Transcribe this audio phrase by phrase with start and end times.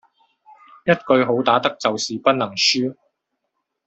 [0.85, 2.95] 一句好打得就是不能輸